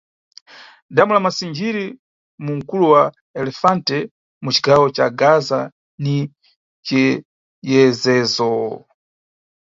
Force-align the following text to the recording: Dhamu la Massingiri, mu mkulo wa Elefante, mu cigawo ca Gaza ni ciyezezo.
Dhamu 0.95 1.13
la 1.15 1.21
Massingiri, 1.25 1.85
mu 2.45 2.51
mkulo 2.59 2.85
wa 2.93 3.03
Elefante, 3.41 3.97
mu 4.43 4.49
cigawo 4.55 4.85
ca 4.95 5.07
Gaza 5.19 5.59
ni 6.03 6.15
ciyezezo. 6.85 8.51